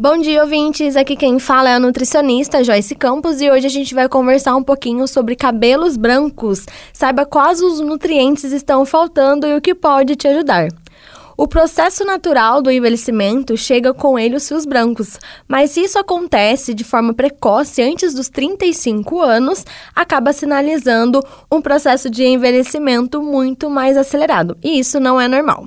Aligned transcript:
Bom 0.00 0.16
dia, 0.16 0.42
ouvintes! 0.44 0.94
Aqui 0.94 1.16
quem 1.16 1.40
fala 1.40 1.70
é 1.70 1.74
a 1.74 1.80
nutricionista 1.80 2.62
Joyce 2.62 2.94
Campos 2.94 3.40
e 3.40 3.50
hoje 3.50 3.66
a 3.66 3.68
gente 3.68 3.96
vai 3.96 4.08
conversar 4.08 4.54
um 4.54 4.62
pouquinho 4.62 5.08
sobre 5.08 5.34
cabelos 5.34 5.96
brancos. 5.96 6.66
Saiba 6.92 7.26
quais 7.26 7.60
os 7.60 7.80
nutrientes 7.80 8.52
estão 8.52 8.86
faltando 8.86 9.44
e 9.44 9.56
o 9.56 9.60
que 9.60 9.74
pode 9.74 10.14
te 10.14 10.28
ajudar. 10.28 10.68
O 11.40 11.46
processo 11.46 12.04
natural 12.04 12.60
do 12.60 12.68
envelhecimento 12.68 13.56
chega 13.56 13.94
com 13.94 14.18
ele 14.18 14.34
os 14.34 14.48
fios 14.48 14.66
brancos, 14.66 15.20
mas 15.46 15.70
se 15.70 15.80
isso 15.80 15.96
acontece 15.96 16.74
de 16.74 16.82
forma 16.82 17.14
precoce 17.14 17.80
antes 17.80 18.12
dos 18.12 18.28
35 18.28 19.20
anos, 19.20 19.64
acaba 19.94 20.32
sinalizando 20.32 21.24
um 21.48 21.62
processo 21.62 22.10
de 22.10 22.24
envelhecimento 22.24 23.22
muito 23.22 23.70
mais 23.70 23.96
acelerado, 23.96 24.58
e 24.64 24.80
isso 24.80 24.98
não 24.98 25.20
é 25.20 25.28
normal. 25.28 25.64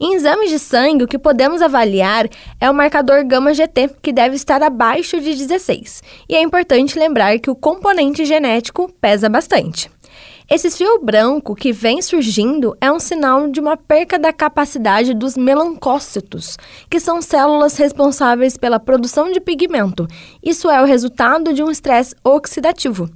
Em 0.00 0.14
exames 0.14 0.50
de 0.50 0.58
sangue, 0.58 1.04
o 1.04 1.08
que 1.08 1.16
podemos 1.16 1.62
avaliar 1.62 2.28
é 2.60 2.68
o 2.68 2.74
marcador 2.74 3.24
gama 3.24 3.54
GT, 3.54 3.90
que 4.02 4.12
deve 4.12 4.34
estar 4.34 4.64
abaixo 4.64 5.20
de 5.20 5.36
16. 5.36 6.02
E 6.28 6.34
é 6.34 6.42
importante 6.42 6.98
lembrar 6.98 7.38
que 7.38 7.50
o 7.50 7.54
componente 7.54 8.24
genético 8.24 8.92
pesa 9.00 9.28
bastante. 9.28 9.93
Esse 10.48 10.70
fio 10.70 11.00
branco 11.02 11.54
que 11.54 11.72
vem 11.72 12.02
surgindo 12.02 12.76
é 12.78 12.92
um 12.92 13.00
sinal 13.00 13.48
de 13.48 13.58
uma 13.58 13.78
perca 13.78 14.18
da 14.18 14.30
capacidade 14.30 15.14
dos 15.14 15.38
melancócitos, 15.38 16.58
que 16.90 17.00
são 17.00 17.22
células 17.22 17.78
responsáveis 17.78 18.58
pela 18.58 18.78
produção 18.78 19.32
de 19.32 19.40
pigmento. 19.40 20.06
Isso 20.42 20.68
é 20.68 20.82
o 20.82 20.84
resultado 20.84 21.54
de 21.54 21.62
um 21.62 21.70
estresse 21.70 22.14
oxidativo. 22.22 23.08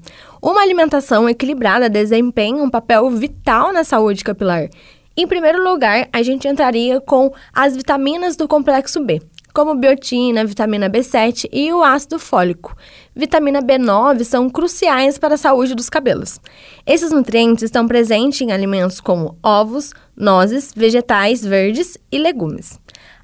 Uma 0.43 0.63
alimentação 0.63 1.29
equilibrada 1.29 1.91
desempenha 1.91 2.65
um 2.65 2.71
papel 2.71 3.11
vital 3.11 3.75
na 3.75 3.85
saúde 3.85 4.25
capilar. 4.25 4.71
Em 5.15 5.27
primeiro 5.27 5.63
lugar, 5.63 6.09
a 6.11 6.23
gente 6.23 6.49
entraria 6.49 6.99
com 6.99 7.31
as 7.53 7.77
vitaminas 7.77 8.37
do 8.37 8.49
complexo 8.49 9.05
B, 9.05 9.21
como 9.59 9.75
biotina, 9.75 10.45
vitamina 10.45 10.89
B7 10.89 11.49
e 11.53 11.73
o 11.73 11.83
ácido 11.83 12.17
fólico. 12.17 12.77
Vitamina 13.13 13.61
B9 13.61 14.23
são 14.23 14.49
cruciais 14.49 15.19
para 15.19 15.35
a 15.35 15.37
saúde 15.37 15.75
dos 15.75 15.91
cabelos. 15.91 16.39
Esses 16.87 17.11
nutrientes 17.11 17.65
estão 17.65 17.89
presentes 17.89 18.41
em 18.41 18.53
alimentos 18.53 19.01
como 19.01 19.37
ovos, 19.43 19.93
nozes, 20.17 20.71
vegetais 20.77 21.45
verdes 21.45 21.99
e 22.13 22.19
legumes. 22.19 22.79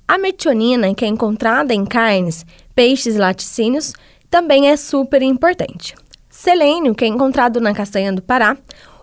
A 0.09 0.19
metionina, 0.19 0.93
que 0.93 1.05
é 1.05 1.09
encontrada 1.09 1.73
em 1.73 1.85
carnes, 1.85 2.45
peixes 2.75 3.15
e 3.15 3.19
laticínios, 3.19 3.93
também 4.29 4.69
é 4.69 4.77
super 4.77 5.23
importante. 5.23 5.95
Selênio, 6.29 6.97
que 6.97 7.05
é 7.05 7.07
encontrado 7.07 7.61
na 7.61 7.73
castanha 7.73 8.13
do 8.13 8.21
Pará, 8.21 8.57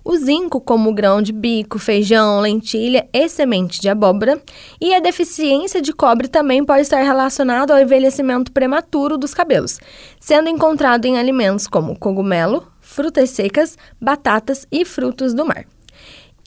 o 0.04 0.16
zinco, 0.18 0.60
como 0.60 0.94
grão 0.94 1.22
de 1.22 1.32
bico, 1.32 1.78
feijão, 1.80 2.40
lentilha 2.40 3.08
e 3.14 3.30
semente 3.30 3.80
de 3.80 3.90
abóbora, 3.90 4.42
e 4.80 4.94
a 4.94 5.00
deficiência 5.00 5.82
de 5.82 5.94
cobre 5.94 6.28
também 6.28 6.64
pode 6.64 6.82
estar 6.82 7.02
relacionado 7.02 7.72
ao 7.72 7.80
envelhecimento 7.80 8.52
prematuro 8.52 9.18
dos 9.18 9.34
cabelos, 9.34 9.80
sendo 10.20 10.50
encontrado 10.50 11.06
em 11.06 11.18
alimentos 11.18 11.68
como 11.68 11.98
cogumelo, 11.98 12.68
frutas 12.80 13.30
secas, 13.30 13.78
batatas 14.00 14.66
e 14.72 14.84
frutos 14.84 15.34
do 15.34 15.46
mar. 15.46 15.66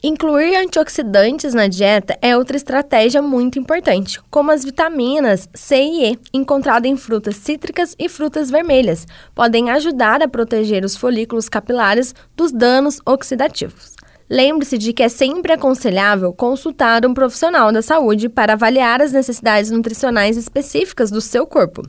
Incluir 0.07 0.55
antioxidantes 0.57 1.55
na 1.55 1.65
dieta 1.65 2.15
é 2.21 2.37
outra 2.37 2.55
estratégia 2.55 3.23
muito 3.23 3.57
importante, 3.57 4.21
como 4.29 4.51
as 4.51 4.63
vitaminas 4.63 5.49
C 5.55 5.77
e 5.77 6.11
E, 6.11 6.19
encontradas 6.31 6.91
em 6.91 6.95
frutas 6.95 7.37
cítricas 7.37 7.95
e 7.97 8.07
frutas 8.07 8.51
vermelhas, 8.51 9.07
podem 9.33 9.71
ajudar 9.71 10.21
a 10.21 10.27
proteger 10.27 10.85
os 10.85 10.95
folículos 10.95 11.49
capilares 11.49 12.13
dos 12.35 12.51
danos 12.51 12.99
oxidativos. 13.03 13.95
Lembre-se 14.29 14.77
de 14.77 14.93
que 14.93 15.01
é 15.01 15.09
sempre 15.09 15.53
aconselhável 15.53 16.31
consultar 16.33 17.03
um 17.03 17.13
profissional 17.13 17.71
da 17.71 17.81
saúde 17.81 18.29
para 18.29 18.53
avaliar 18.53 19.01
as 19.01 19.11
necessidades 19.11 19.71
nutricionais 19.71 20.37
específicas 20.37 21.09
do 21.09 21.21
seu 21.21 21.47
corpo. 21.47 21.81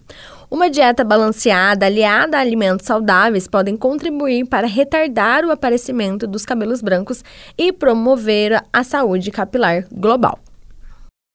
Uma 0.48 0.70
dieta 0.70 1.02
balanceada, 1.02 1.86
aliada 1.86 2.38
a 2.38 2.40
alimentos 2.40 2.86
saudáveis, 2.86 3.48
podem 3.48 3.76
contribuir 3.76 4.46
para 4.46 4.66
retardar 4.66 5.44
o 5.44 5.50
aparecimento 5.50 6.26
dos 6.26 6.44
cabelos 6.44 6.80
brancos 6.80 7.24
e 7.58 7.72
promover 7.72 8.62
a 8.72 8.84
saúde 8.84 9.32
capilar 9.32 9.86
global. 9.90 10.38